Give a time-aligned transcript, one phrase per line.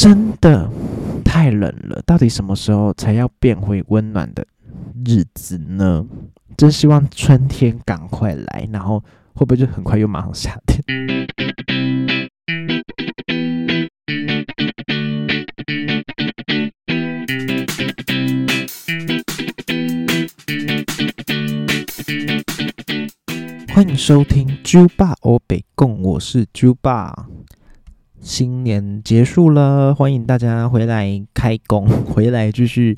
[0.00, 0.70] 真的
[1.24, 4.46] 太冷了，到底什么时候才要变回温暖的
[5.04, 6.06] 日子呢？
[6.56, 9.02] 真希望春天赶快来，然后
[9.34, 10.80] 会不会就很快又马上夏天？
[23.74, 27.26] 欢迎收听《猪爸欧北共》，我是猪爸。
[28.20, 32.96] 新年结束了，欢迎大家回来开工， 回来继续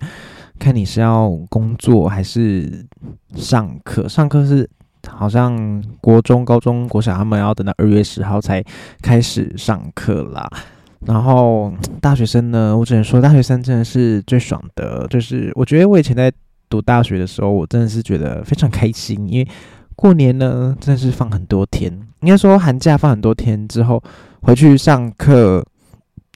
[0.59, 2.87] 看你是要工作还是
[3.35, 4.09] 上课。
[4.09, 4.69] 上课是
[5.07, 8.65] 好像国中、高中、国小他们要等到二月十号才
[9.03, 10.49] 开始上课啦。
[11.07, 15.07] 然后大学生呢，我只能说大学生真的是最爽的。
[15.09, 16.33] 就是我觉得我以前在
[16.69, 19.49] 读大学的时候，我真的是觉得非常开心，因为
[19.95, 21.93] 过年呢真的是放很多天，
[22.23, 24.03] 应该说寒假放很多天之后。
[24.43, 25.65] 回去上课，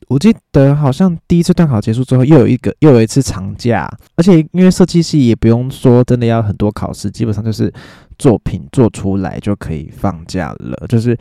[0.08, 7.72] 我记得好像第一次段考结束之后，又有一个又有一次长假，而且因为设计系也不用说真的要很多考试，基本上就是
[8.19, 10.86] 作品做出来就可以放假了。
[10.88, 11.16] 就是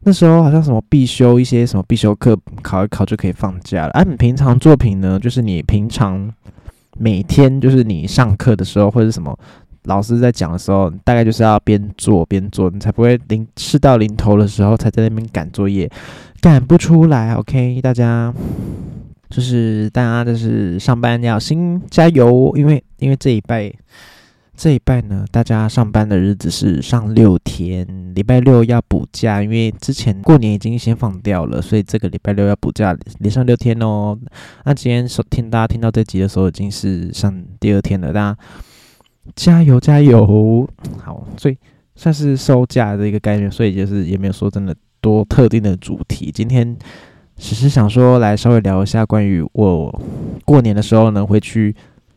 [0.00, 3.90] 那时候好像什么必修一些什么必修课考一考就可以放假了。
[3.90, 6.32] 而你平常作品呢，就是你平常
[6.98, 9.38] 每天就是你上课的时候或者什么。
[9.84, 15.90] 老师在讲的时候，大概就是要边做边做，你才不会临事到临头的时候才在那边赶作业，
[16.40, 17.32] 赶不出来。
[17.34, 18.32] OK，大家
[19.30, 23.72] 就是大家就是上班要心加油，因为因为这一拜
[24.56, 34.18] 这一拜呢，大家上班的日子是上六天，礼拜六要补假，因为之前过年已经先放掉了，所以这个礼拜六要补假，连上六天哦。
[34.64, 38.38] 那今天收听大家听到这集的时候，已经是上第二天了，大家。
[39.36, 40.68] 加油加油！
[41.02, 41.56] 好，所以
[41.94, 46.30] 算是收假的一个概念，所以就是也没有说真的多特定的主题。
[46.32, 46.76] 今天
[47.36, 50.02] 只是想说来稍微聊一下关于我
[50.44, 51.74] 过年的时候呢会去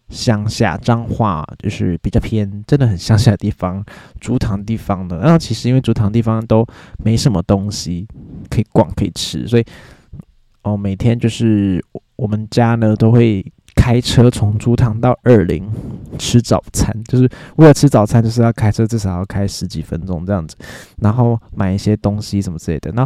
[0.10, 3.84] 乡下彰化，就是比较偏真的很乡下的地方，
[4.20, 5.18] 竹塘地方的。
[5.20, 6.66] 然后其实因为竹塘地方都
[7.04, 8.08] 没什么东西
[8.50, 9.66] 可以逛可以吃，所以
[10.64, 11.84] 哦每天就是
[12.16, 13.46] 我们家呢都会。
[13.82, 15.68] 开车从竹塘到二林
[16.20, 20.56] 吃早餐，就是为了吃早餐，就是要开车，至少要开十几分钟这样子，
[20.98, 22.92] 然后买一些东西什么之类的。
[22.92, 23.04] 那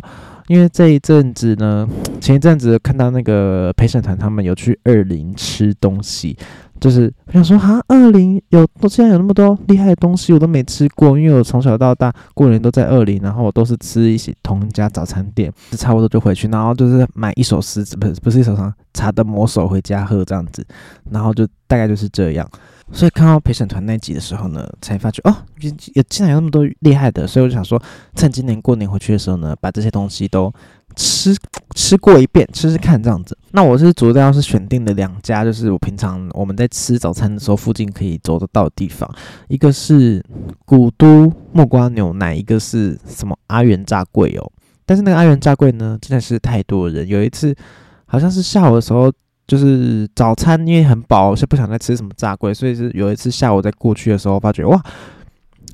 [0.48, 1.88] 因为这一阵子呢，
[2.22, 6.38] 前一阵子看到那个陪审团他们有去二林吃东西。
[6.78, 11.18] 就是我想说，哈，二零有，现在有那么多厉害的东西，我都没吃过。
[11.18, 20.68] 因为我从小到大过年都在二零，然后我都是吃一些同一家早餐店，差不多就回去，然后就是买一首诗，不是不是一首茶茶的魔手回家喝这样子，
[21.10, 22.48] 然后就大概就是这样。
[22.92, 25.36] 所以看到陪审团那集的时候呢，才发觉哦，
[25.94, 27.82] 也竟然有那么多厉害的，所以我就想说，
[28.16, 30.54] 趁今年过年回去的时候呢，把这些东西都。
[30.98, 31.36] 吃
[31.76, 33.38] 吃过一遍，吃吃看这样子。
[33.52, 39.10] 那我是主要是选定的两家，就是我平常我们在吃早餐的时候附近可以走得到的地方。
[39.50, 40.24] 一个是
[40.64, 44.52] 古都木瓜牛奶，一个是什么阿元炸柜哦。
[44.86, 47.06] 但是那个阿元炸柜呢，真的是太多人。
[47.06, 47.54] 有一次
[48.06, 49.12] 好像是下午的时候，
[49.48, 54.82] 就是早餐因为很饱，是不想再吃什么炸鬼，所以是有一次下午在过去的时候，发觉哇。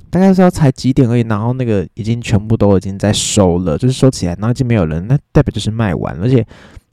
[0.10, 6.46] 大概是要才几点而已，然后那个已经全部都已经在收了，就是收起来，然后已经没有人，那代表就是卖完，而且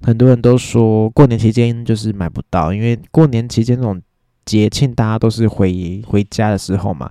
[0.02, 4.00] 很多人都说过年期间就是买不到，因为过年期间那种
[4.44, 7.10] 节庆大家都是回回家的时候嘛，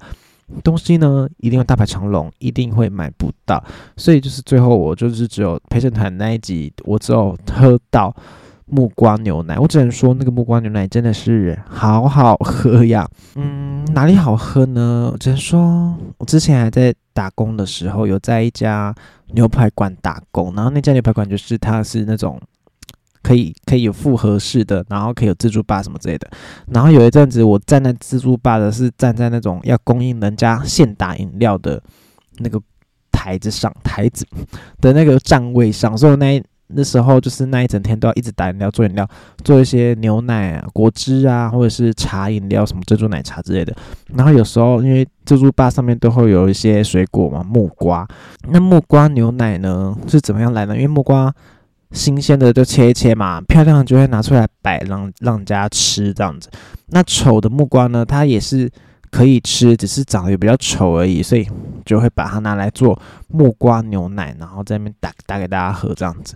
[0.64, 3.62] 东西呢一定会大排长龙，一定会买不到，
[3.98, 8.16] 所以就是最后我就是只有陪审团那一集，我只有喝到。
[8.70, 13.08] 木瓜牛奶，我只能说那个木瓜牛奶真的是好好喝呀。
[13.36, 15.10] 嗯，哪里好喝呢？
[15.14, 18.94] 我只能说我之前还在打工的时候，有在一家
[19.28, 22.38] 牛排馆打工，然后那家牛排馆就是它是那种
[23.24, 26.30] 可以可以有复合式的，然后可以有自助吧什么之类的。
[26.68, 31.82] 然后有一阵子我站在自助吧的是站在那种要供应人家现打饮料的
[32.40, 32.62] 那个
[33.14, 34.28] 台子上，台子
[34.82, 36.44] 的那个站位上，所以那。
[36.68, 39.08] 那时候就是那一整天都要一直打饮料、做饮料、
[39.44, 43.75] 做一些牛奶啊、果汁啊，或者是茶饮料，什么珍珠奶茶之类的。
[44.14, 48.08] 然后有时候因为自助吧上面都会有一些水果嘛，木瓜。
[48.50, 50.75] 那木瓜牛奶呢是怎么样来呢？
[50.75, 51.34] 因为木瓜
[51.92, 56.50] 新鲜的就切一切嘛，漂亮就会拿出来摆，让让人家吃这样子。
[56.88, 58.70] 那丑的木瓜呢，它也是。
[59.12, 61.48] 可以吃，只是长得也比较丑而已，所以
[61.86, 63.00] 就会把它拿来做
[63.30, 66.36] 木瓜牛奶，然后在那边打打给大家喝这样子。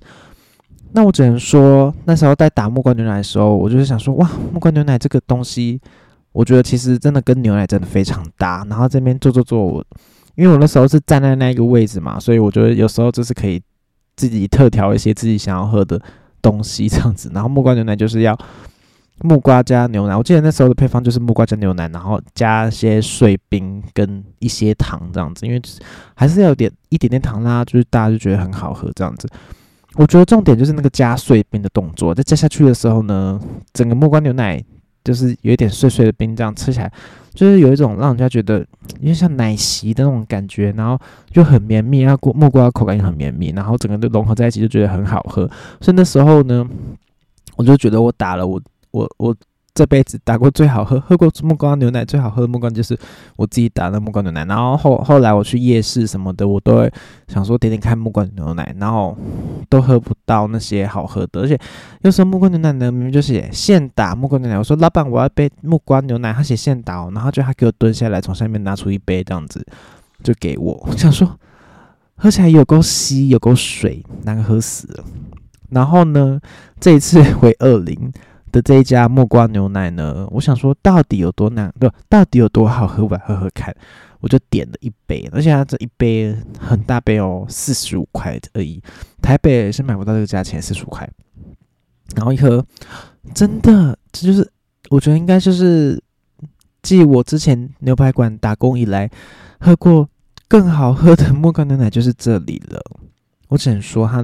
[0.94, 5.80] 那我只能说，那时候在打木瓜牛奶的时候，我就是想说，哇，木瓜牛奶这个东西，
[6.34, 8.66] 我觉得其实真的跟牛奶真的非常搭。
[8.70, 9.86] 然后这边做做做，我
[10.36, 13.62] 因为我那时候是站在那个位置嘛，所以我觉得有时候就是可以
[14.16, 16.02] 自己特调一些自己想要喝的
[16.42, 17.32] 东西这样子。
[17.34, 18.38] 然后木瓜牛奶就是要
[19.24, 25.62] 木瓜加牛奶，我记得那时候的配方就是木瓜加牛奶，然后加些碎冰跟一些糖这样子，因为
[26.16, 29.30] 还是要有点一点点糖啦，就是大家就觉得很好喝这样子。
[29.96, 33.40] 我觉得重点就是那个加碎冰的动作，在加下去的时候呢，
[33.74, 34.64] 整个木瓜牛奶
[35.04, 36.92] 就是有一点碎碎的冰，这样吃起来
[37.34, 38.60] 就是有一种让人家觉得
[39.00, 40.98] 有点像奶昔的那种感觉，然后
[41.34, 45.46] 又很绵密，然后木瓜口感也很绵密，然后整个都融合在一起，就觉得很好喝。
[45.80, 46.66] 所以那时候呢，
[47.58, 49.36] 我就觉得我打了我我我。
[49.74, 52.96] 这辈子打过最好喝、喝过木瓜牛奶最好喝的木瓜就是
[53.38, 54.44] 我自己打的木瓜牛奶。
[54.44, 56.92] 然后后后来我去夜市什么的，我都会
[57.30, 59.18] 想说点点看木瓜牛奶，然后
[59.70, 61.40] 都喝不到那些好喝的。
[61.40, 61.58] 而且
[62.02, 69.66] 有时候木瓜牛奶呢，明明就写现打木瓜牛奶，我说老板我要杯木瓜牛奶，他写现打，然后就他给我蹲下来，从下面拿出一杯这样子
[70.22, 71.40] 就给我，我想说
[72.16, 75.04] 喝起来有够稀，有够水，难喝死了。
[75.70, 76.42] 然后呢，
[76.78, 78.12] 这一次回二零。
[78.52, 83.76] 的这一家木瓜牛奶呢，我想说到底有多难，不，到底有多好喝，我来喝喝看。
[84.20, 88.80] 我就点了一杯，而且它这一杯很大杯哦，四十五块而已。
[89.20, 91.10] 台北是买不到这个价钱，四十五块。
[92.16, 92.64] 然后一喝，
[93.34, 94.48] 真的，这就是
[94.92, 96.00] 我觉得应该就是
[96.84, 99.10] 继我之前牛排馆打工以来
[99.60, 100.08] 喝过
[100.48, 102.80] 更好喝的木瓜牛奶，就是这里了。
[103.48, 104.24] 我只能说它。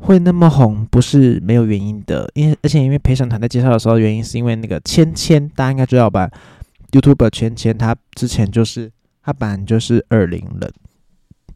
[0.00, 6.30] 会那么红不是没有原因的，因为而且因为陪审团在介绍的时候，原因是因为那个芊芊，大家应该知道吧
[6.90, 8.90] ？YouTube 芊芊，他之前就是
[9.22, 10.72] 他本来就是二零人，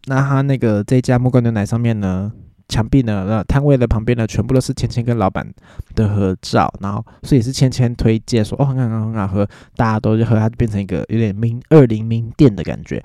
[0.06, 2.31] 那他那个这家木瓜牛奶上面呢，
[2.69, 5.50] 墙壁呢，那摊位的旁边呢，全部都是芊芊跟老板
[5.94, 13.02] 的合照，然后所以是芊芊推荐说哦很好很好喝，大家都去喝，它变成一个有点名二零名店的感觉。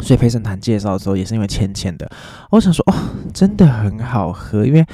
[0.00, 2.10] 所以陪审团介绍的时候也是因为浅浅的，
[2.50, 2.94] 我想说哦，
[3.34, 4.64] 真的很好喝。
[4.64, 4.84] 因为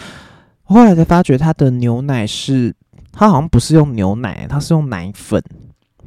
[0.64, 2.74] 后来才发觉它的牛奶是，
[3.12, 5.40] 它好像不是用牛奶，它是用奶粉。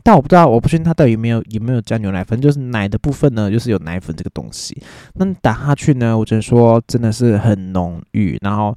[0.04, 4.78] 但我不知道，我不确定它到底有没有有没有加牛奶粉，就是奶的部分呢，就是有奶粉这个东西。
[5.14, 8.76] 那打下去呢，我只能说真的是很浓郁，然后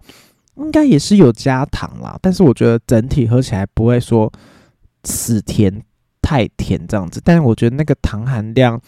[0.58, 4.32] 应该也是有加糖啦，但是我觉得整体喝起来不会说
[5.02, 5.82] 死甜
[6.22, 7.20] 太甜这样子。
[7.24, 8.80] 但是我觉得那个糖含量。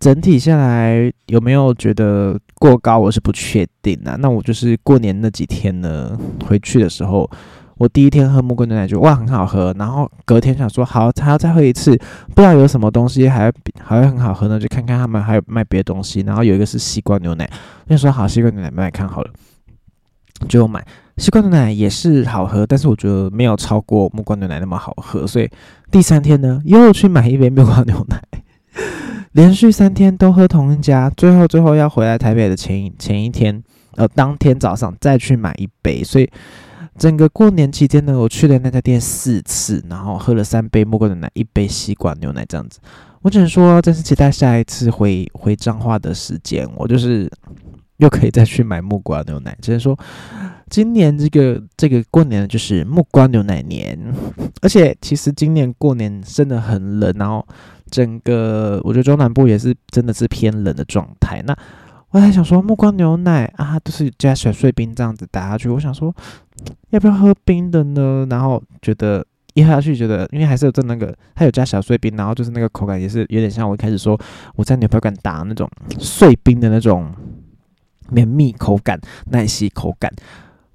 [0.00, 2.98] 整体下来有没有觉得过高？
[2.98, 4.16] 我是不确定的。
[4.16, 6.18] 那我就是过年那几天呢，
[6.48, 7.30] 回去的时候，
[7.76, 11.94] 我第一天喝木瓜牛奶就哇很好喝，然后隔天想说好还要再喝一次，
[12.34, 16.22] 不知道有什么东西还还会很好喝呢，就看看他们还有卖别的东西。
[16.22, 17.48] 然后有一个是西瓜牛奶，
[17.88, 19.30] 那时候好西瓜牛奶买看好了，
[20.48, 20.82] 就买
[21.18, 25.50] 西瓜牛奶也是好喝，但是我觉得没有超过木瓜牛奶那么好喝，所以
[25.90, 28.22] 第三天呢又去买一杯木瓜牛奶。
[29.32, 33.62] 连续三天都喝同一家，最后最后要回来台北的前一前一天，
[33.96, 36.28] 呃，当天早上再去买一杯，所以
[36.98, 42.80] 整个过年期间呢，我去了那家店四次，然后喝了三杯木瓜牛奶，一杯西瓜牛奶这样子。
[43.22, 47.30] 我只能说，真是期待下一次回回彰化的时间，我就是
[47.98, 49.56] 又可以再去买木瓜牛奶。
[49.60, 49.96] 只能说，
[50.70, 53.98] 今年这个这个过年就是木瓜牛奶年，
[54.62, 57.46] 而且其实今年过年真的很冷，然后。
[57.90, 61.42] 整个我觉得中南部也是真的是偏冷的状态。
[61.44, 61.52] 那
[62.10, 65.68] 我还想说木瓜牛奶啊，都是加小碎冰这样子打下去。
[65.68, 66.14] 我想说
[66.90, 68.24] 要不要喝冰的呢？
[68.30, 74.16] 然后觉得一喝下去，觉得因为还是有这那个，它有加小碎冰，然后就是那个口感也是有点像我一开始说
[74.54, 75.68] 我在牛排馆打那种
[75.98, 77.12] 碎冰的那种
[78.10, 79.00] 绵密口感、
[79.32, 80.08] 奶昔口感。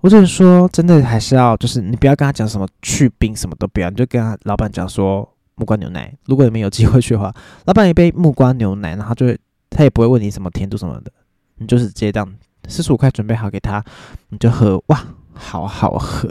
[0.06, 5.28] 我只能说，真的还是要就是你不要跟他讲什么去冰，什么都不要，你就跟他老板讲说。
[5.58, 7.34] 木瓜牛奶，如果你们有机会去的话，
[7.64, 9.34] 老板一杯木瓜牛奶，然后就
[9.70, 11.10] 他也不会问你什么甜度什么的，
[11.60, 12.30] 你就是直接这样
[12.68, 13.82] 四十五块准备好给他，
[14.28, 15.02] 你就喝，哇，
[15.34, 16.30] 好好喝，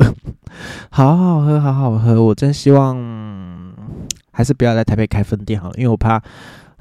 [0.90, 2.94] 好好喝，好好喝，我真希望
[4.30, 6.22] 还是不要在台北开分店好了，因为我怕。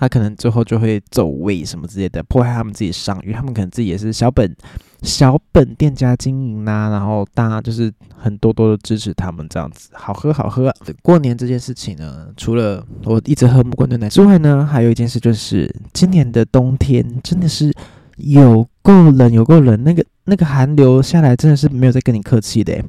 [0.04, 3.32] 他可能最后就会走位什么之类的，破坏他们自己商誉。
[3.32, 4.54] 他们可能自己也是小本
[5.02, 9.90] 小本店家经营呐，然后大家就是很多多的支持他们这样子。
[9.94, 10.70] 好喝好喝。
[11.02, 17.74] 过年这件事情呢，除了我一直喝木瓜牛奶之外呢，还有一件事就是今年的冬天真的是
[18.18, 19.82] 有够冷，有够冷。
[19.86, 22.84] 那个那个寒流下来真的是没有在跟你客气的，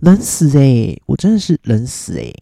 [0.00, 2.34] 冷死诶，我真的是冷死诶。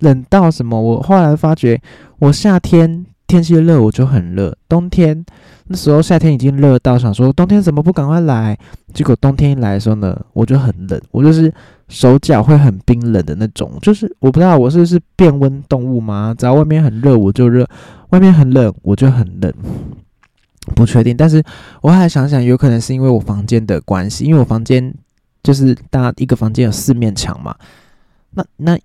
[0.00, 0.80] 冷到什么？
[0.80, 1.80] 我后来发觉，
[2.18, 5.24] 我夏天天气热我就很热，冬天
[5.66, 8.58] 那时候夏天已经热到想说冬天怎么不赶快来？
[8.94, 11.52] 结果冬天一来的时候呢，我就很冷，我就是
[11.88, 16.34] 手脚会很冰冷的那种，就是我不知道我是不是变温动物吗？
[16.36, 17.66] 只要外面很热我就热，
[18.10, 19.52] 外面很冷我就很冷。
[20.74, 21.16] 不确定。
[21.16, 21.42] 但是
[21.80, 24.94] 我还想想，有可能是因为我房间的关系，因为我房间
[25.42, 27.54] 就是大一个房间有四面墙嘛。
[28.32, 28.78] 那那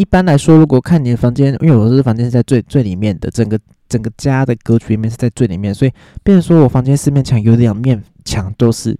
[0.00, 5.92] 一般来说，如果看你的房间，因为我是房间是在最最里面的，整个整个家的格局里面是在最里面，所以
[6.22, 8.96] 变成说我房间四面墙有两面墙都是。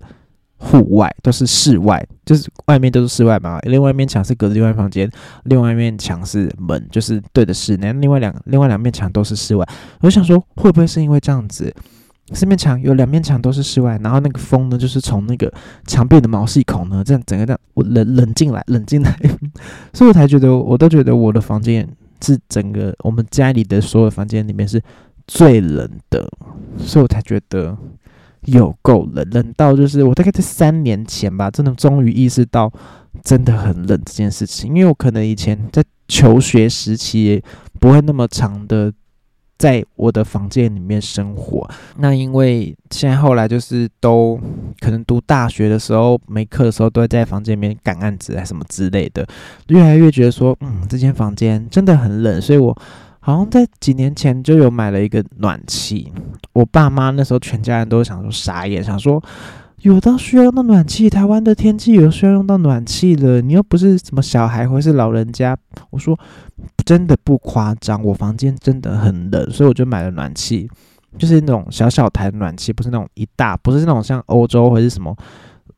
[0.63, 3.59] 户外都是室外，就是外面都是室外嘛。
[3.61, 5.11] 另外一面墙是隔着另外房间，
[5.45, 7.91] 另外一面墙是门，就是对着室内。
[7.95, 9.67] 另外两另外两面墙都是室外。
[10.03, 11.75] 我想说，会不会是因为这样子，
[12.33, 15.53] 四面墙有两面墙都是室外，然后那个风呢，就是从那个
[15.87, 19.17] 墙壁的毛细孔呢，这样整个这样我冷冷进来，冷进来，
[19.93, 21.89] 所以我才觉得，我都觉得我的房间
[22.23, 24.83] 是整个我们家里的所有房间里面是
[25.27, 26.29] 最冷的，
[26.79, 27.77] 所以我才觉得。
[28.47, 32.73] 有够冷，冷到就是我大概在三年前吧，真的终于意识到
[33.23, 34.75] 真的很冷这件事情。
[34.75, 37.45] 因为我可能以前在求学时期
[37.79, 38.91] 不会那么长的
[39.61, 44.41] 在我的房间里面生活，那因为现在后来就是都
[44.81, 49.25] 可能读大学的时候没课的时候都会在房间里面赶案子啊什么之类的，
[49.69, 52.77] 越来越觉得说，嗯，这间房间真的很冷，所以我。
[53.23, 56.11] 好像在几年前就有买了一个暖气，
[56.55, 59.23] 我爸妈那时候全家人都想说傻眼，想说
[59.83, 65.57] 有到需要用到暖气，台湾的天气有需要用到暖气了，你又不是什么小孩或是老人家，
[65.91, 66.19] 我说
[66.85, 70.69] 真的不夸张，我房间真的很冷，所以我就买了暖气，
[71.19, 75.17] 就是那种小小台暖气，不是那种一大，不是那种像欧洲或是什么。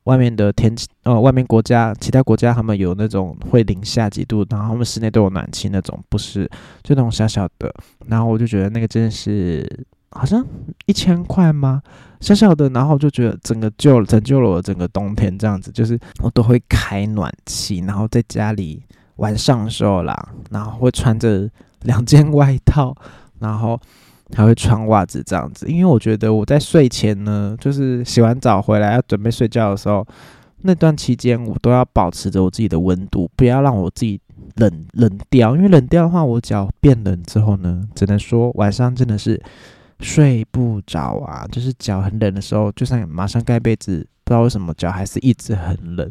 [0.04, 6.44] 外面的天气，呃，外面国家其他国家他们有那种会零下几度，然后他们室内都有暖气那种，不是
[6.82, 7.73] 就那种小小的。
[8.09, 9.64] 然后我就觉得那个真的是
[10.12, 10.45] 好像
[10.87, 11.83] 一千块吗？
[12.21, 18.83] 小小的，然后就觉得整个救拯救了我整个冬天这样子，就是我都会开暖气，然后在家里
[19.16, 21.49] 晚上的时候啦，然后会穿着
[21.83, 22.97] 两件外套，
[23.38, 23.81] 然后。
[24.35, 30.07] 还会穿袜子这样子，因为我觉得我在睡前呢，就是洗完澡回来要准备睡觉的时候，
[30.62, 34.19] 那段期间我都要保持着我自己的温度，不要让我自己
[34.57, 35.54] 冷冷掉。
[35.54, 39.38] 因为冷掉的话，我脚变冷之后呢，只能说晚上真的是
[40.02, 41.47] 睡不着啊。
[41.50, 46.11] 就是脚很冷的时候，就算马上盖被子，不知道为什么脚还是一直很冷。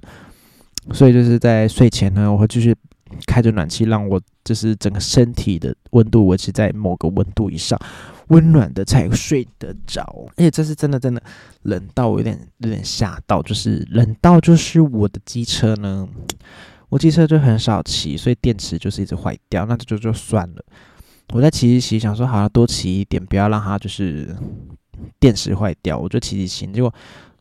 [0.93, 2.75] 所以就是在睡前呢，我会继续。
[3.27, 7.77] 开着暖气，让我就是整个身体的温度维持在某个温度以上，
[8.29, 10.01] 温暖的才睡得着。
[10.38, 11.21] 而且这是真的，真的
[11.63, 16.07] 冷到我有点有点吓到，就是冷到就是我的机车呢，
[16.88, 20.63] 我机车就很少骑，所以电池就是一直坏掉，那这就就算了。
[21.31, 24.35] 我在骑一骑，想说好像多骑一点，不要让它就是
[25.19, 26.93] 电池坏掉，我就骑骑骑，结果。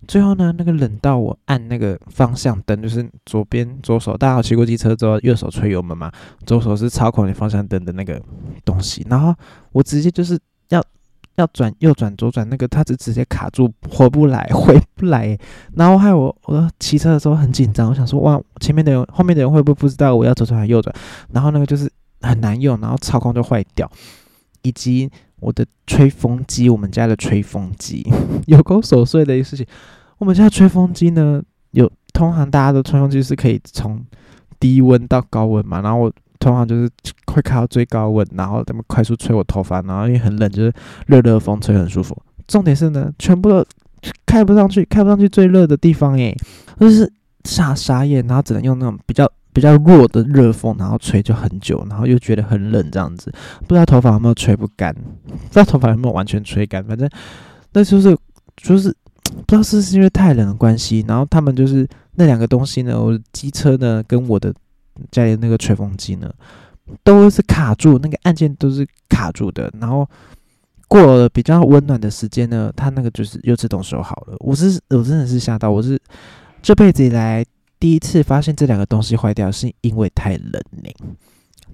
[0.09, 6.11] 最后呢，那个冷到我按那个方向灯，就是左边左手，大家有骑过机车之后，右手吹油门嘛，
[6.47, 8.21] 左手是操控你方向灯的那个
[8.65, 9.07] 东西。
[9.11, 9.35] 然后
[9.73, 10.39] 我直接就是
[10.71, 10.83] 要
[11.37, 15.39] 要转右转左转，那个它只直接卡住，回不来，回不来。
[15.75, 20.93] 然后害我我骑车的时候很紧张，我想说哇，前面的人后面的人会不会不知道我要左转还是右转？
[21.31, 21.89] 然后那个就是
[22.21, 23.91] 很难用，然后操控就坏掉，
[24.63, 25.11] 以及。
[25.43, 28.07] 我的吹风机，我们家的吹风机
[28.47, 29.65] 有够琐碎的一个事情。
[30.19, 34.05] 我们家吹风机呢，有通常大家的吹风机是可以从
[34.59, 36.91] 低温到高温嘛，然后我通常就是
[37.33, 40.71] 会开到最高温，然后他们快速吹我头发，然后因为很冷，就是
[41.07, 42.15] 热热风吹很舒服。
[42.47, 43.65] 重点是呢，全部都
[44.27, 46.37] 开不上去，开不上去最热的地方诶，
[46.79, 47.11] 就是
[47.45, 49.27] 傻傻眼，然后只能用那种比较。
[49.53, 53.33] 比较弱的热风，然后吹就很久，然后又觉得很冷，这样子，
[53.67, 57.09] 不知道头发有没有吹不干，不知道头发有没有完全吹干，反正
[57.73, 58.17] 那就是
[58.57, 58.95] 就是
[59.47, 64.55] 不知道是不是因为太冷的关系，然后他们就是那两个东西呢，我机车呢跟我的
[65.11, 66.33] 家里那个吹风机呢
[67.03, 70.09] 都是卡住，那个按键都是卡住的，然后
[70.87, 74.37] 过了比较温暖的时间呢，它那个就是又自动收好了。
[74.41, 76.01] 我是我真的是吓到，我是
[76.63, 77.45] 这辈子以来。
[77.81, 80.91] 第一次发现这两个东西坏掉，是因为太冷呢。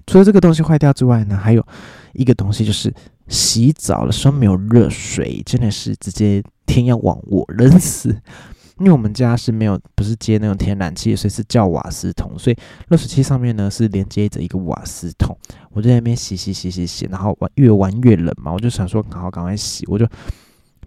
[0.06, 1.66] 除了这个东西坏掉之外呢，还有
[2.12, 2.94] 一个东西就是
[3.26, 8.16] 洗澡的时候没有热水，真的是直接天要亡我冷死。
[8.78, 12.56] 因为我们家是没有，不是接那种天然气，所以是叫瓦斯桶，所以
[12.88, 15.36] 热水器上面呢是连接着一个瓦斯桶。
[15.72, 20.06] 我就在那边洗洗洗洗洗，然后玩越玩越冷嘛，我就想说，好赶快洗，我就。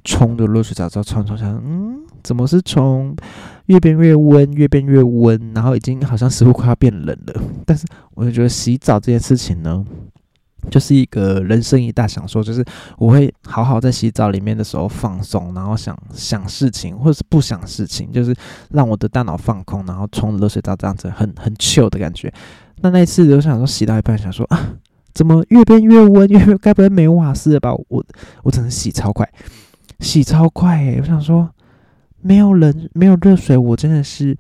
[0.06, 3.14] 冲着热水澡，之后冲冲冲，嗯，怎么是冲
[3.70, 7.42] 越变越温，越变越温，然后已经好像似乎快要变冷了。
[7.66, 9.84] 但是我就觉得洗澡这件事情呢，
[10.70, 12.64] 就是一个人生一大享受，就是
[12.98, 18.36] 我会好好在洗澡里面的时候放松，然后想想事情，或者是不想事情，就是
[18.72, 22.34] 让我的大脑放空，然后冲热水澡这样子很很 chill 的感觉。
[22.82, 24.76] 那那一次我想说洗到一半，想说啊。
[25.12, 26.30] 怎么越变越温？
[26.30, 27.74] 越该不会没瓦斯了吧？
[27.90, 28.06] 我
[28.44, 29.28] 我只能洗超快，
[30.00, 30.98] 洗超快诶！
[31.02, 31.50] 我想说，
[32.22, 34.38] 没有人没有热水，我真的是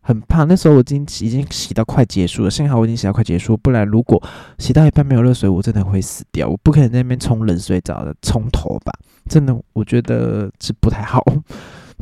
[0.00, 0.44] 很怕。
[0.44, 4.22] 那时候我已经已经洗到快结束了，幸好我已经洗到快结束，不然如果
[4.58, 6.48] 洗到一半没有热水，我真的会死掉。
[6.48, 8.92] 我不可能在那边冲冷水澡的，冲头吧？
[9.28, 11.24] 真的，我觉得是不太好。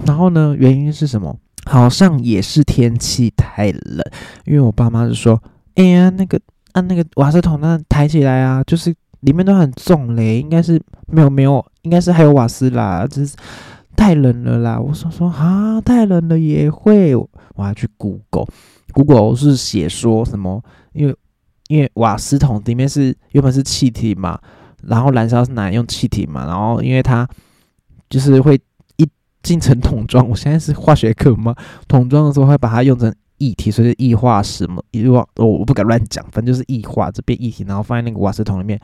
[0.07, 1.37] 然后呢，原因是什么？
[1.67, 4.03] 好像也是天气太冷，
[4.47, 5.39] 因为我爸妈就说
[5.75, 6.41] ：“哎呀，那个
[6.73, 13.37] 按那个瓦斯桶那抬起来啊，就是里面都很重嘞，应该是没有没有，应该是还有瓦斯啦，只是
[13.99, 17.29] 太冷了啦。”我说说啊，太冷了也会，我
[17.59, 20.63] 要去 Google，Google 是写说什么？
[20.93, 21.15] 因为
[21.67, 24.41] 因为瓦斯桶里面是原本是气体嘛，
[24.85, 27.29] 然后燃烧是拿用气体嘛，然后因为它
[28.09, 28.55] 就是会
[28.97, 29.07] 一。
[29.41, 31.55] 进成桶装，我现在是化学课吗？
[31.87, 38.79] 桶装的时候会把它用成液体，所以是液化石嘛，液化我我不敢乱讲，反正就是液化这边液体，然后放在那个瓦斯桶里面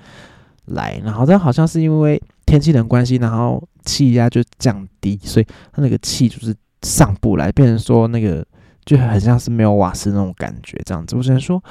[0.67, 8.45] 来，然后这好像是因为天气冷关系，然后气压就降低，所以它那个气就是上不来，变成说那个
[8.85, 11.17] 就很像是没有瓦斯那种感觉，这样子。
[11.17, 11.63] 我只能说，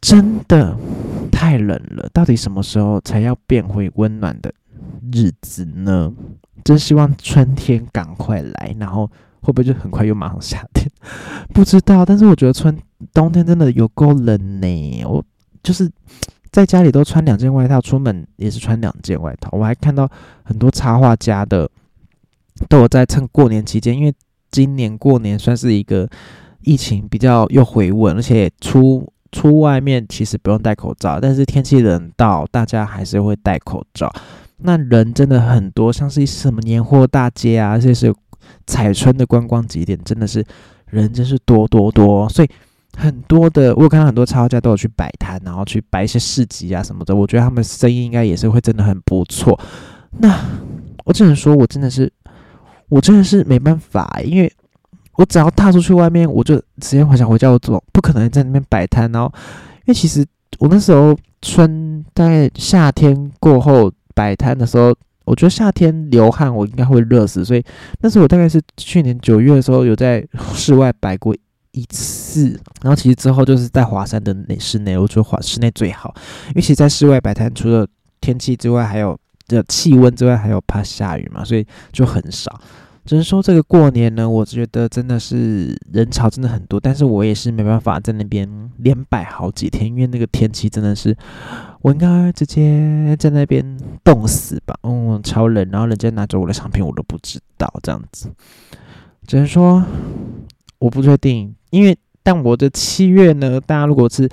[0.00, 0.76] 真的
[1.30, 4.52] 太冷了，到底什么时候才要变回温暖的
[5.12, 6.12] 日子呢？
[6.64, 9.10] 真希望春天赶快来，然后
[9.40, 10.90] 会不会就很快又马上夏天？
[11.54, 12.04] 不知道。
[12.04, 12.76] 但是我觉得春
[13.14, 15.04] 冬天真的有够冷呢。
[15.04, 15.24] 我
[15.62, 15.90] 就是
[16.50, 19.50] 在家里都穿两件外套，出门也是穿两件外套。
[19.52, 20.08] 我还看到
[20.42, 21.68] 很多插画家的
[22.68, 24.12] 都有在趁过年期间，因为
[24.50, 26.08] 今年过年算是一个
[26.62, 34.10] 疫情比较又回稳，而且出出外面其实不用戴口罩，但是天气冷到大家还是会戴口罩。
[34.58, 38.12] 那人真的很多，像是一些什么年货大街啊，这些
[38.66, 40.44] 彩春的观光景点，真的是
[40.86, 42.28] 人真是多多多。
[42.28, 42.48] 所以
[42.98, 47.14] 很多的，我有看到很多插画家都有去摆摊，然后去摆一些市集啊什么的。
[47.14, 49.58] 我觉得他们生意应该也是会真的很不错。
[50.18, 50.38] 那
[51.04, 52.12] 我只能说，我真的是，
[52.88, 54.52] 我真的是没办法，因为
[55.14, 59.10] 我只要踏出去外面，我就直接想回家，我走不可能在那边摆摊。
[59.12, 59.32] 然后，
[59.78, 60.26] 因为其实
[60.58, 63.90] 我那时候春大概夏天过后。
[64.18, 64.92] 摆摊的时候，
[65.24, 67.44] 我觉得夏天流汗，我应该会热死。
[67.44, 67.62] 所以
[68.00, 71.32] 那时候我大概是去年九月的时候有在室外摆过
[71.72, 72.58] 一次。
[72.82, 76.14] 然后其实之后就是在华山的内室内，我觉得华室内最好，
[76.48, 77.86] 因为其实在室外摆摊，除了
[78.20, 82.60] 天气之外，还有的气温之外，还有怕下雨嘛，所以就很少。
[83.04, 91.16] 只能说这个过年呢，我觉得真的是人潮真的很多，但是我也是没办法在那边连摆好几天，因为那个天气真的是，
[91.80, 93.64] 我应该直接在那边
[94.04, 98.30] 冻死吧，嗯，超冷，然后人家拿走我的商品我都不知道这样子，
[99.26, 99.82] 只能说
[100.78, 104.28] 我不确定，因为但我的七月呢，大家如果是。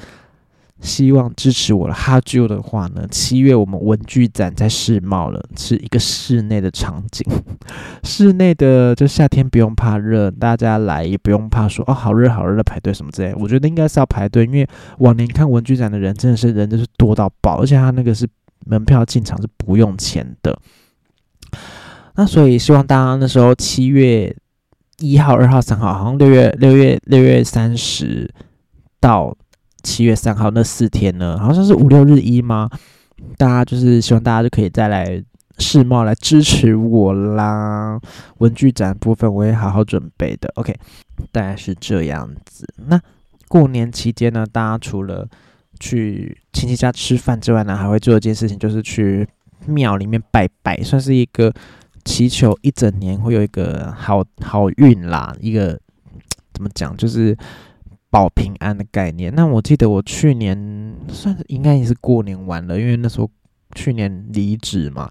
[0.82, 7.26] 希望支持我的哈啾的话呢，七月我们文具展在世贸了，是一个室内的场景，
[8.04, 14.68] 室内的就夏天不用怕热，大家来也不用怕说哦好热好热的排队什么之类，我觉得应该是要排队，因为
[15.00, 18.28] 往年看文具展的人真的是人就是多到爆，而且他那个是
[18.66, 20.60] 门票进场是不用钱的，
[22.16, 24.36] 那所以希望大家那时候七月
[25.00, 28.34] 一号、二号、三号，好像六月六月六月三十
[29.00, 29.36] 到。
[29.84, 32.68] 七月三号那四天呢，好像是五六日一吗？
[33.38, 35.24] 大家就是希望大家就可以再来
[35.60, 38.02] 世贸来支持我啦。
[38.40, 40.52] 文具展部分我会好好准备的。
[40.56, 40.76] OK，
[41.32, 42.68] 大概是这样子。
[42.88, 43.00] 那
[43.48, 45.28] 过年期间呢，大家除了
[45.80, 49.28] 去亲戚家吃饭之外呢，还会做一件事情，就是去
[49.68, 51.54] 庙里面拜拜，算是一个
[52.06, 55.36] 祈求一整年会有一个好好运啦。
[55.42, 55.78] 一个
[56.54, 57.38] 怎么讲，就是。
[58.12, 59.34] 保平安的概念。
[59.36, 63.30] 那我记得我去年算是应该也是过年完了，因为那时候
[63.74, 65.10] 去年离职嘛，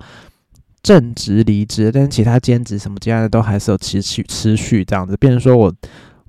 [0.83, 5.15] 正职离职，但是其他兼职什么这样的都还是有持续持续这样子。
[5.19, 5.75] 变成说我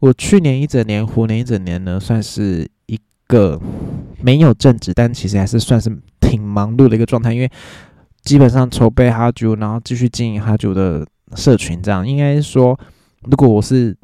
[0.02, 3.58] 我去年一整年，虎年一整年呢，算是一个
[4.22, 7.50] 没有正职，但其实还是算是挺忙碌的一个状态，因为
[8.26, 12.78] 基本上筹备哈九，然后继续经营哈九的社群，这样应该说，
[13.24, 13.96] 如果我是。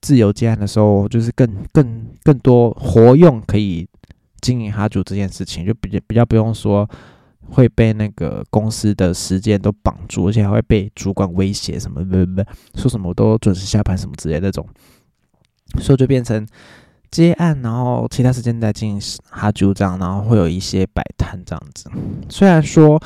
[0.00, 3.84] 自由接案的时候，就是更更更多活用可以
[4.40, 6.88] 经营哈主这件事情，就比较比较不用说
[7.50, 12.44] 会被那个公司的时间都绑住，而且还会被主管威胁什么不不不
[12.76, 14.64] 说什么都准时下班什么之类那种，
[15.80, 16.46] 所以就变成
[17.10, 21.90] 接案，然后其他时间再经营哈主这样，然后会有一些摆摊这样子。
[22.28, 23.02] 虽然说。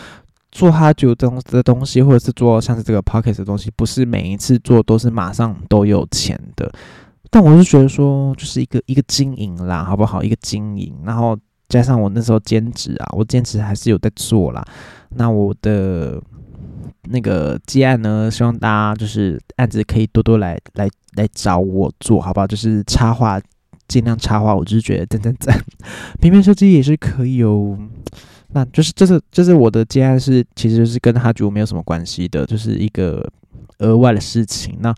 [0.53, 6.71] 做哈酒东的东西，或者是做像是这个 p o c k e t 的东西，不是每一次做都是马上都有钱的。
[7.31, 10.23] 但我是觉得说，就是一个一个经营啦，好不好？
[10.23, 11.37] 一个经营，然后
[11.71, 14.62] 加上我那时候兼职啊，我兼职还是有在做啦。
[15.17, 16.23] 那我的
[17.05, 20.87] 那个接案呢，希望大家就是案子可以多多来来
[21.17, 22.47] 来找我做好不好？
[22.47, 23.41] 就是插画，
[23.88, 25.59] 尽量插画，我就是觉得赞赞赞。
[26.21, 27.79] 平面设计也是可以哦。
[28.53, 33.27] 那就是这是这是我的接案是，其实就是跟哈主没有什么关系的，就是一个
[33.79, 34.77] 额外的事情。
[34.81, 34.95] 那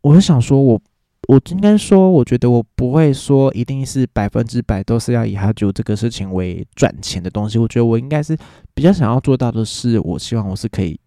[0.00, 0.80] 我就想说，我
[1.28, 7.58] 我应该说，我觉得我不会说一定是百分之百都是要以哈主这个事情为赚钱的东西。
[7.58, 8.36] 我觉得我应该是
[8.74, 10.98] 比较想要做到的是，我希望我是可以，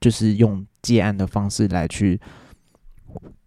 [0.00, 2.20] 就是用接案的方式来去。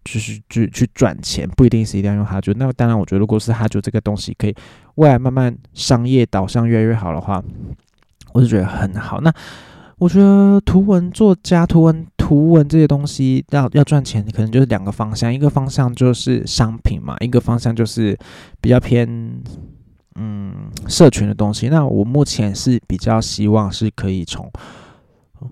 [0.05, 2.53] 就是去去赚钱，不一定是一定要用哈啾。
[2.55, 4.55] 那当然，我觉得如果是哈啾这个东西，可以
[4.95, 7.43] 未来慢慢商业导向越来越好的话，
[8.31, 9.19] 我就觉得很好。
[9.19, 9.33] 那
[9.97, 18.15] 我觉得图文作家、图文图文这些东西要要赚钱，可能就是两个方向，一个方向就是商品嘛，一个方向就是
[18.61, 19.09] 比较偏
[20.13, 20.53] 嗯
[20.87, 21.67] 社群的东西。
[21.67, 24.47] 那我目前是比较希望是可以从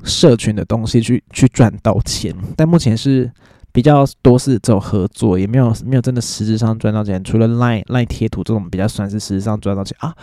[0.04, 3.32] 社群的东西去去赚到钱，但目前是。
[3.74, 7.22] 比较多是这种合作，也没有没有真的实质上赚到钱。
[7.24, 10.16] 除了 Line Line 贴图这种比较算是实质上赚到钱啊。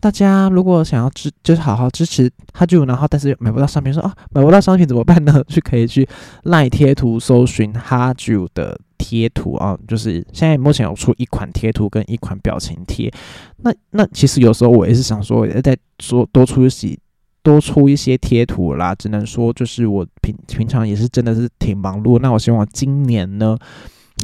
[0.00, 5.42] 大家如果想要支，就是好好支持哈就，然后但是买不到商品，说啊买不到商品怎么办呢？
[5.46, 6.06] 就可以去
[6.42, 9.78] Line 贴图搜寻哈就的贴图啊。
[9.86, 13.12] 就是现在目前有出一款贴图跟一款表情贴。
[13.58, 16.98] 那那其实有时候我也是想说，再说多出一
[17.46, 22.18] 多出一些贴图啦，只能说就是我平平常也是真的是挺忙碌。
[22.18, 23.56] 那我希望今年呢，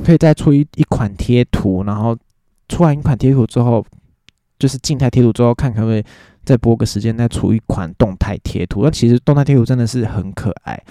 [0.04, 2.18] 可以再出一一款贴图，然后
[2.68, 3.86] 出完一款贴图之后，
[4.58, 6.04] 就是静态贴图之后，看可不可以
[6.44, 8.82] 再播个时间再出一款动态贴图。
[8.82, 10.82] 那其实动态贴图真的是很可爱，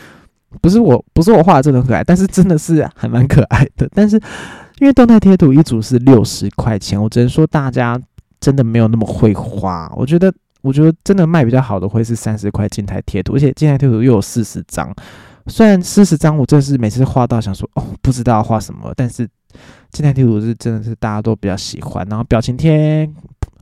[0.61, 3.89] 不是我不是我画的真的很可爱，但是真的是还蛮可爱的。
[3.93, 4.15] 但是
[4.79, 8.01] 因为动态贴图一组是六十块钱，我只能说大家
[8.39, 9.91] 真的没有那么会花。
[9.97, 10.33] 我觉得。
[10.61, 14.93] 我觉得真的卖比较好的会是三十块静态贴图，而且静态贴图又有四十张。
[15.47, 19.27] 虽然四十张我真是每次画到想说哦不知道画什么，但是
[19.91, 22.05] 静态贴图是真的是大家都比较喜欢。
[22.07, 23.09] 然后表情贴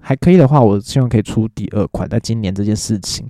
[0.02, 3.26] 还可以的话，我希望可以出第二款，在今年这件事情。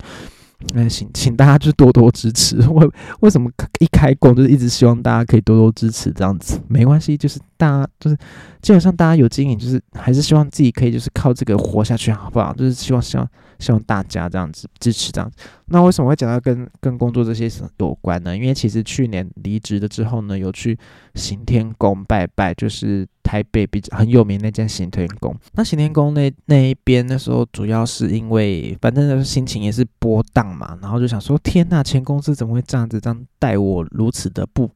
[0.73, 2.57] 那请请大家就多多支持。
[2.69, 2.89] 为
[3.21, 6.59] 为什么一开工就是一直希望大家可以多多支持这样子？
[6.67, 8.17] 没关系，就是大家就是
[8.61, 12.51] 基本上大家有经营，就是还是希望自己可以就是靠这个活下去，好不好？
[12.53, 13.25] 就是希望希望。
[13.59, 15.37] 希望大家这样子支持这样子。
[15.65, 18.35] 那为什么会讲到跟跟工作这些有关呢？
[18.35, 20.77] 因为其实去年离职了之后呢，有去
[21.13, 25.35] 行天宫拜拜，就是台北比较很有名那间行天宫。
[25.53, 34.71] 那行天宫那那一边那时候主要是因为，反正心情也是波荡嘛，然后就想说，天呐，前公司怎么会这样子这样待我如此的不？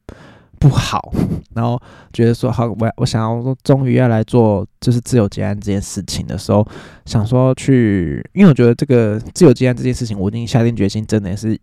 [0.64, 1.12] 不好，
[1.54, 1.78] 然后
[2.10, 6.66] 觉得说好，我我想要说，终于要来做就是自由结案这件事情的时候，
[7.04, 11.60] 想说去，因为我觉得这个自由结案这件事情，我已经下定决心，真的是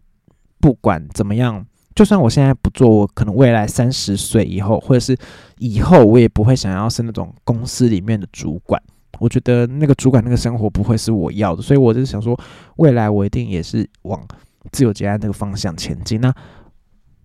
[0.59, 5.17] 不管怎么样，就算我现在不做，我可能未来三十岁以后，或者是
[5.57, 8.79] 以后，我也不会想要是那种公司里面的主管。
[9.17, 12.39] 我觉得那个主管那个生活不会是我要的，所以我就想说，
[12.75, 14.23] 未来我一定也是往
[14.71, 16.21] 自由结案那个方向前进。
[16.21, 16.31] 那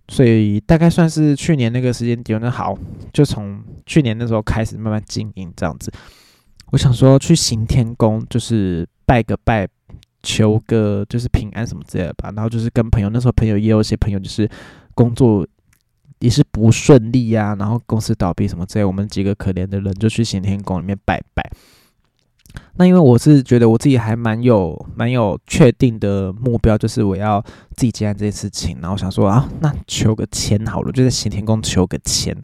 [0.09, 2.79] 所以大概算是去年那个时间点，那好，
[3.13, 5.93] 就从去年那时候开始慢慢经营这样子。
[6.73, 9.69] 我想说去行天宫，就是拜个拜，
[10.23, 12.33] 求个就是平安什么之类的吧。
[12.35, 14.49] 然后就是跟朋友，那时候朋友也有一些朋友就是
[14.95, 15.47] 工作
[16.21, 21.43] 也是不顺利呀，然后公司倒闭什么之类，我们几个可怜的人就去行天宫里面拜拜。
[22.79, 27.41] 那因为我是觉得我自己还蛮有蛮有确定的目标，就是我要
[27.75, 28.77] 自己接案这件事情。
[28.83, 32.37] 然后想说啊，那求个签好了，就在行天宫求个签。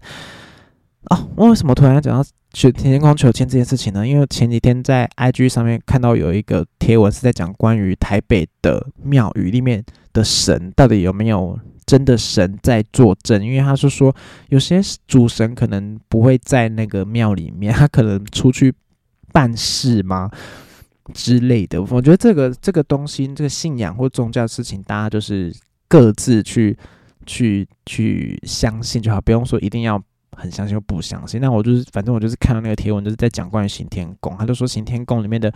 [1.10, 4.08] 哦，为什么突然讲到去行天宫求签这件事情呢？
[4.08, 13.44] 因为前几天在 IG 上面看到有一个贴文是在讲关于台北的庙宇里面的神到底有没有真的神在作证。
[13.44, 14.14] 因为他是说
[14.48, 18.72] 有些主神可能不会在那个庙里面，他可能出去。
[19.32, 20.30] 办事吗
[21.14, 21.82] 之类的？
[21.82, 25.52] 我觉得这个这个东西，这个信仰或宗教的事情，大家就是
[25.88, 26.76] 各自去
[27.26, 30.00] 去去相信就好，不用说一定要
[30.36, 31.40] 很相信或不相信。
[31.40, 35.52] 那我就是，反正我就是看到那个贴文，就是在讲关于行天宫，他就说行天宫里面的。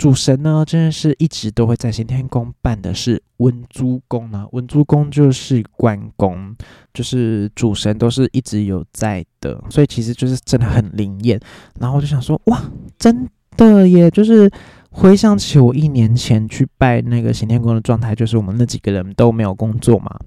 [0.00, 4.46] 主神呢，真的是一直都会在行天宫办的是文珠宫呢。
[4.52, 6.56] 文珠宫就是关公，
[6.94, 11.38] 就是主神都是一直有在的，所以其实就是真的很灵验。
[11.78, 12.62] 然后我就想说，哇，
[12.98, 14.10] 真的耶！
[14.10, 14.50] 就是
[14.90, 20.18] 回想起我一年前去拜那个行天宫的状态，就是我们那几个人都没有工作嘛，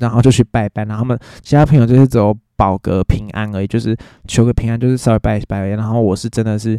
[0.00, 5.68] 然后就去拜拜，然后他们其他朋友就是走保个平安而已，就是求个平安，就是稍微拜一拜。
[5.68, 6.76] 然后我是真的是。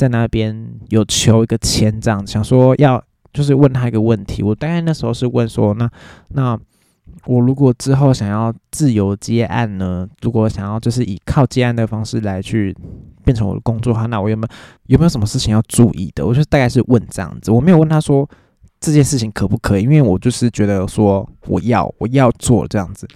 [0.00, 3.02] 在那边有求一个签，这样想说要
[3.34, 4.42] 就是问他一个问题。
[4.42, 5.90] 我大概那时候是问说，那
[6.28, 6.58] 那
[7.26, 10.08] 我如果之后想要自由接案呢？
[10.22, 12.74] 如果想要就是以靠接案的方式来去
[13.22, 14.48] 变成我的工作的话，那我有没有
[14.86, 16.24] 有没有什么事情要注意的？
[16.24, 18.26] 我就大概是问这样子，我没有问他说
[18.80, 23.06] 这件事情可不可以，因为我就是觉得说我要我要做这样子。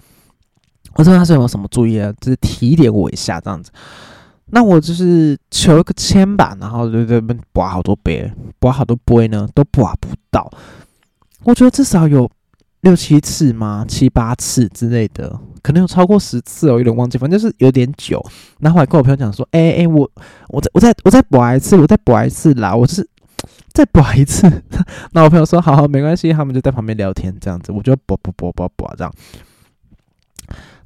[0.93, 3.71] 我知道他是有什么注意啊，就是提点我一下这样子。
[4.51, 10.49] 那我就是求一个签吧，然后就这边拔好多杯，拔好多杯呢，都拔不到。
[11.43, 12.29] 我觉得至少有
[12.81, 13.83] 六七次吗？
[13.87, 18.23] 七八次之类的，可能有超过十次哦，有点忘记，反正就是有点久。
[18.59, 20.09] 然后还跟我朋友讲说：“哎哎，我
[20.49, 23.07] 我再我再我再拔一次，我再拔一次啦，我是
[23.73, 24.47] 再拔一次。
[25.13, 29.13] ”那我朋友说：“好好，没关系。”他们就在旁边聊天这样子，我就拔拔拔拔拔这样。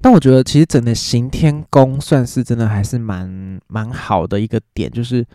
[0.01, 5.25] 但我觉得，其实整个行天宫算是真的还是蛮蛮好的一个点，就是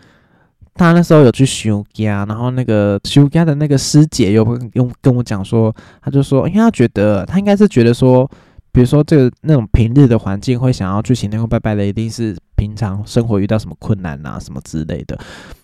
[0.72, 8.27] 他那时候有去修家，然后那个修家的那个师姐又用跟我讲说，他就说，因为他觉得他应该是觉得说，
[8.72, 15.18] 比如说这个那种平日的环境会想要去行天宫拜拜的，一定是平常生活遇到什么困难啊什么之类的。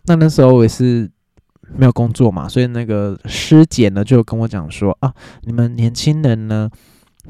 [0.04, 1.10] 那那时候我也是
[1.74, 5.10] 没有工作嘛，所以那个师姐呢就跟我讲说啊，
[5.44, 6.68] 你们年轻人呢。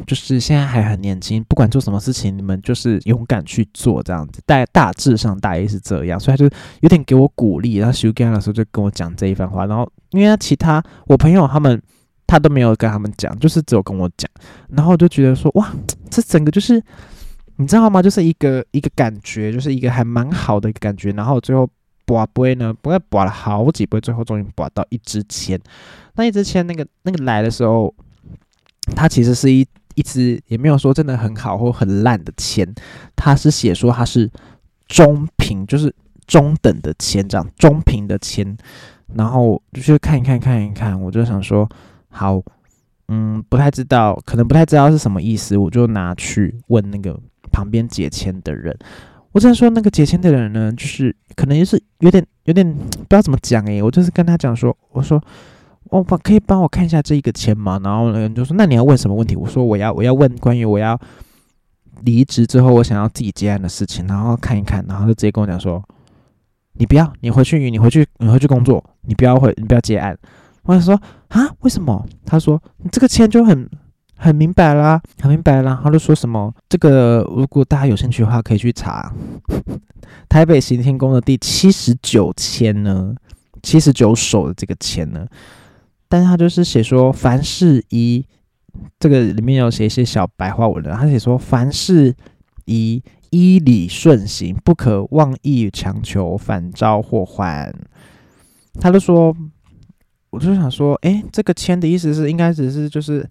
[0.06, 4.40] 就是现在还很年轻，不管做什么事情，你们就是勇敢去做这样子。
[4.46, 7.76] 大大致上大意是这样，所以他就有点给我鼓励。
[7.76, 9.66] 然后修干的时候就跟我讲这一番话。
[9.66, 11.80] 然后因为他其他我朋友他们
[12.26, 14.30] 他都没有跟他们讲，就是只有跟我讲。
[14.68, 15.72] 然后我就觉得说哇，
[16.10, 16.82] 这整个就是
[17.56, 18.00] 你知道吗？
[18.02, 21.10] 就是一个一个感觉，就是一个还蛮好的一个感觉。
[21.12, 21.68] 然后最后
[22.06, 25.60] 拔杯呢，不会拔了好几杯，最后终于拔到一支签。
[26.14, 27.94] 那一支签那个那个来的时候，
[28.96, 29.66] 它其实是一。
[29.94, 32.66] 一支也没有说真的很好或很烂的签，
[33.16, 34.30] 他是写说他是
[34.88, 35.94] 中平，就是
[36.26, 38.56] 中等的签，这样中平的签，
[39.14, 41.68] 然后就去看一看看一看，我就想说
[42.08, 42.40] 好，
[43.08, 47.18] 嗯，不太知道，可能不太知道是什么意思，我就拿去问那个
[47.50, 48.76] 旁边解签的人。
[49.32, 55.22] 我只能说那个解签的人呢，就是可能也是有点有点不知道怎么讲诶，我就是跟他讲说，我说。
[55.90, 57.80] 哦，帮可以帮我看一下这一个签吗？
[57.82, 60.96] 然后人就说：“那你要问什么问题？”我说：“我要我要问关于我要
[62.02, 65.82] 离职之后我想要自己接案的事情。”然后看一看，然后就直接跟我讲说
[66.78, 70.16] ：“你不要，你回去，你回去，你回去工作，你不要回，你不要接案。”
[70.62, 70.94] 我就说
[71.30, 73.68] ：“啊，为什么？”他说：“你这个签就很
[74.16, 79.12] 很明白啦，很明白啦。”他就说什么：“这个如果大家有兴趣的话，可以去查
[80.28, 83.12] 台北行天宫的第七十九签呢，
[83.60, 85.26] 七十九首的这个签呢。”
[86.10, 88.26] 但是他就是写说凡事宜，
[88.98, 90.90] 这个里面有写一些小白话文的。
[90.92, 92.12] 他写说凡事
[92.64, 97.72] 宜依理顺行，不可妄意强求，反招祸患。
[98.80, 99.32] 他就说，
[100.30, 103.24] 我就想说，哎，这个签的意思是应该只是就是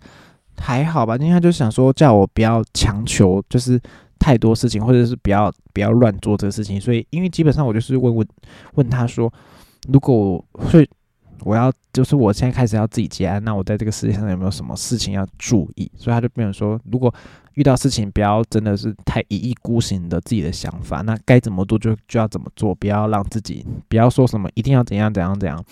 [0.58, 1.18] 还好吧？
[1.18, 3.78] 因为他就想说叫我不要强求，就是
[4.18, 6.80] 太多事情，或者是不要不要乱做这个事情。
[6.80, 8.28] 所以，因为基本上我就是问问
[8.76, 9.30] 问他说，
[9.90, 10.90] 如果会。
[11.42, 15.92] 我要就是我现在开始要自己结案，那我在这个世界上有没有什么事情要注意？
[15.96, 17.14] 所以他就变成说，如果
[17.54, 25.64] 遇到事情，不要真的是太一意孤行的自己的想法，那该怎么做就就要怎么做，不要让自己不要说什么一定要怎样怎样怎样。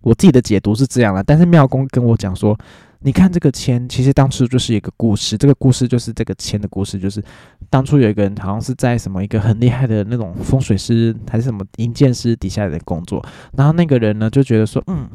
[0.00, 2.58] 我自己的解读是这样的，但是妙公跟我讲说。
[3.02, 5.36] 你看这个签，其实当初就是一个故事。
[5.38, 7.22] 这个故事就是这个签的故事，就是
[7.70, 13.24] 当初有一个人，好像是在什么一个很厉害的那种风水师还是什么银剑师底下的工作。
[13.56, 15.08] 然后那个人呢就觉得说，嗯，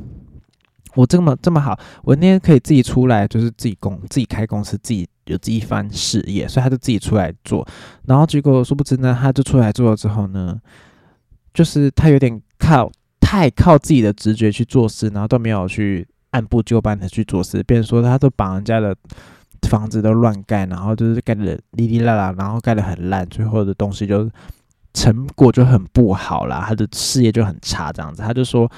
[0.95, 7.67] 我这么这么好，我那天可以自己出来，就是自己公自己开公司，自己有自己一番事业，所以他就自己出来做。
[8.05, 10.59] 然后结果殊不知呢，他就出来做了之后呢，
[11.53, 16.07] 就是他有点靠太靠自己的直觉去做事，然后都没有去。
[16.35, 18.93] 按部就班的去做事，别人说他都把人家的
[19.69, 24.29] 房子都乱盖，然后就是盖的哩哩啦啦，然后盖的很烂，最后的东西就
[24.93, 28.21] 成果就很不好啦，他的事业就很差这样子。
[28.21, 28.69] 他就说，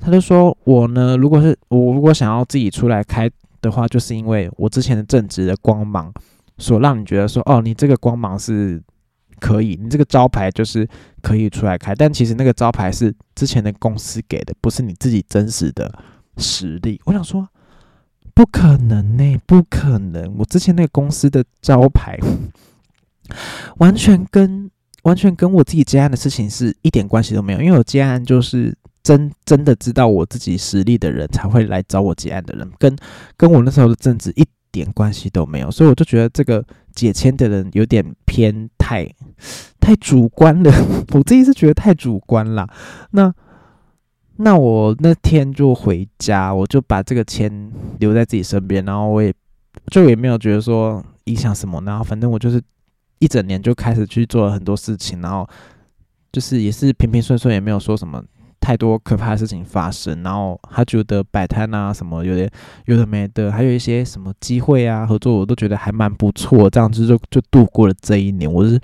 [0.00, 3.28] 他就说我呢，如果是我如果想要自己出来开
[3.60, 6.12] 的话，就是因为我之前的正直的光芒，
[6.58, 8.80] 所让你觉得说，哦，你这个光芒是
[9.40, 10.88] 可以，你这个招牌就是
[11.20, 15.92] 可以出来开，但其实那个招牌是之前的公司给的，不是你自己真实的。
[16.36, 17.48] 实力，我想说，
[18.34, 20.34] 不可能呢，不可能！
[20.38, 22.18] 我之前那个公司的招牌，
[23.78, 24.70] 完全跟
[25.02, 27.60] 完全跟我自己接案的事情是一点关系都没有。
[27.60, 32.96] 因为我接案就是真真的知道我自己实力的人才会来找我接案的人，跟
[33.36, 35.70] 跟我那时候的政治一点关系都没有。
[35.70, 39.08] 所以我就觉得这个解签的人有点偏太。
[39.78, 40.72] 太主观了，
[41.14, 42.68] 我自己是觉得太主观了。
[43.12, 43.32] 那
[44.38, 49.32] 那我那天就回家，我就把这个钱留在自己身边，然后我也
[49.90, 52.62] 就也没有觉得说影响什么，然后反正我就是
[53.18, 55.48] 一整年就开始去做了很多事情，然后
[56.32, 58.22] 就是也是平平顺顺，也没有说什么。
[58.58, 62.50] 太多可怕的事情发生，然后他觉得摆摊啊什么有点
[62.86, 68.52] 有的没的，还有一些什么机会啊合作，我都觉得还蛮不错，这样子就就度过了这一年。
[68.52, 68.80] 我是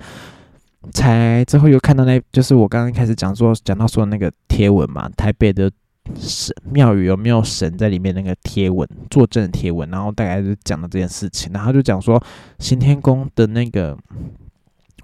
[0.91, 5.71] 才之后又看到那，就是我刚刚开始讲说讲到说那个贴文嘛，台北的
[6.15, 12.21] 神庙宇有没有神在里面那个贴文作证贴文，然后大概就讲了这件事情，然后就讲说
[12.59, 13.97] 行天宫的那个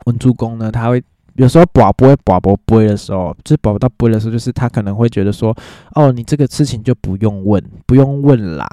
[0.05, 1.03] 文珠宫呢，他会。
[1.35, 5.55] 有时候保不会保不会的时候，就是保不到不会的时候，就是他可能会觉得说，
[5.95, 8.67] 哦，你这个事情就不用问，不用问啦，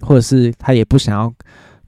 [0.00, 1.32] 或者是他也不想要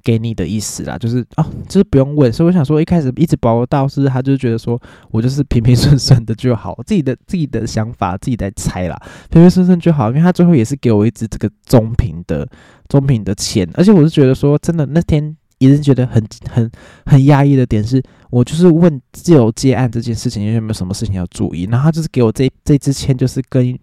[0.03, 2.33] 给你的意思啦，就是哦，就是不用问。
[2.33, 8.97] 所以我想说，一开始一直保不到，是他就觉得说我就是平平顺顺的就好，自己的自己的想法自己在猜啦，
[9.31, 10.09] 平平顺顺就好。
[10.11, 12.49] 因为他最后也是给我一支这个中平的
[12.88, 15.37] 中平的钱，而且我是觉得说，真的那天。
[15.59, 16.69] 也是觉得很很
[17.07, 23.79] 很压抑的点是，我就是问自由接案这件事情有没有什么事情要注意，然后他就是给我这这支签，就是跟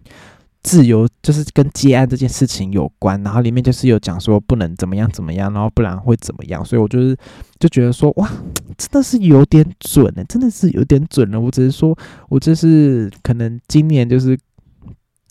[0.62, 7.16] 自由就是跟接案这件事情有关，然后里面就是有讲说不能怎么样怎么样，然后不然会怎么样，所以我就是
[7.58, 8.30] 就觉得说哇，
[8.76, 11.40] 真的是有点准呢，真的是有点准了。
[11.40, 11.96] 我只是说
[12.28, 14.38] 我这是可能今年就是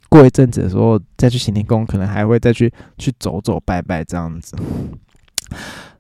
[0.09, 4.55] 过一阵子的时候再去行天宫，可能还会再去去走走拜拜这样子。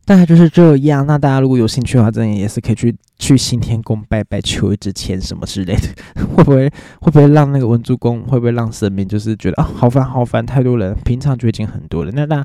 [0.09, 1.05] 大概就是这样。
[1.05, 5.87] 那大家如果有兴趣的话，真的也是可以去去新天宫拜拜，求一支签什么之类的。
[6.35, 6.67] 会不会
[6.99, 12.11] 会不会让那个文珠宫会不会让神明就是觉得啊好烦好烦，太多人，平常就已经很多人。
[12.15, 12.43] 那那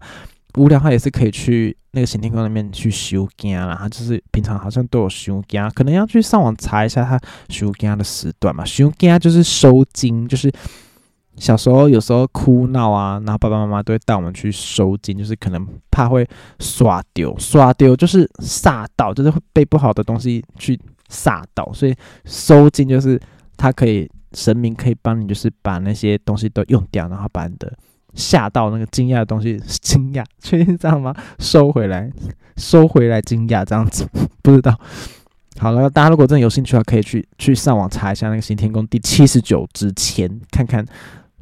[0.59, 3.75] 无聊的话也是可以去那个新天宫那边去修经啦。
[3.81, 8.63] 他就是平常好像都有修经，可能要去上网查一下他修经的时段嘛。
[8.63, 10.53] 修经就是收金，就是。
[11.37, 16.27] 小时候有时候哭闹啊，然后爸爸妈妈都会带我们去收金，就是可能怕会
[16.61, 20.79] 刷丢，刷丢就是煞到，就是会被不好的东西去
[21.11, 21.95] 煞到，所以
[22.25, 23.21] 收金就是
[23.57, 27.77] 他可以神明可以帮你，就是把那些东西都用掉，然后把你的
[28.15, 31.13] 吓到那个惊讶的东西惊讶，确定这样吗？
[31.41, 32.09] 收回来，
[32.57, 34.09] 收回来惊讶这样子，
[34.41, 34.79] 不知道。
[35.59, 40.87] 好了，大家如果真的有兴趣的话，可以去去上网查一下那个新天宫第七十九之前，看看。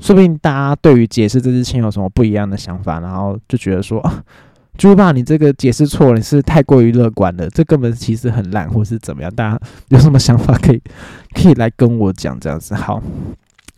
[0.00, 4.22] 说不定大家对于解释这支签有什么不一样的想法，然后就觉得说 啊，
[4.76, 9.32] 猪爸你这个解释错了，你是太过于乐观了，这根本其实很烂，或是怎么样？
[9.34, 10.82] 大家有什么想法可以
[11.34, 13.00] 可以来跟我讲，这样子好，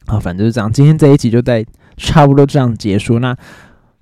[0.06, 0.72] 好，反正就是这样。
[0.72, 1.64] 今天这一集就在
[1.96, 3.18] 差不多这样结束。
[3.18, 3.36] 那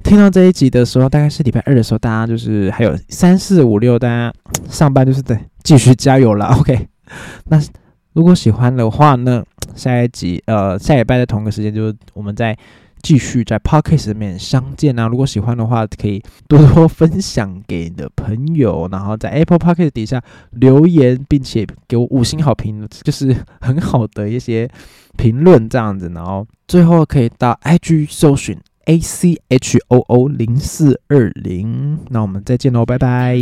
[0.04, 4.32] 听到这一集的时候，大概是礼拜二的时候，大家就是还有三四五六，大家
[4.68, 6.46] 上班就是得继续加油了。
[6.46, 6.86] OK，
[7.46, 7.60] 那。
[8.14, 9.42] 如果喜欢的话呢，
[9.74, 12.56] 下一集呃下礼拜的同个时间，就是我们再
[13.02, 15.08] 继续在 Podcast 里面相见啊。
[15.08, 24.68] 如果喜欢的话，可以多多分享给你的朋友，然后在 Apple Podcast 底下留言，并且给我五星好评，就是很好的一些
[25.16, 26.10] 评论这样子。
[26.14, 31.98] 然后最后可以到 IG 搜寻 A C H O O 零四二零。
[32.10, 33.36] 那我们再见喽，拜拜。